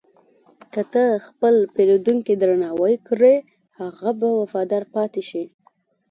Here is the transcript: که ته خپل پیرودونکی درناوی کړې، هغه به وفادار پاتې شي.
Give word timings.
که 0.73 0.81
ته 0.93 1.03
خپل 1.27 1.55
پیرودونکی 1.75 2.33
درناوی 2.41 2.95
کړې، 3.07 3.35
هغه 3.79 4.09
به 4.19 4.27
وفادار 4.41 4.83
پاتې 4.95 5.21
شي. 5.29 5.43